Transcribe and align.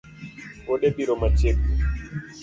Wuode 0.67 0.87
biro 0.95 1.13
machiegni 1.21 1.75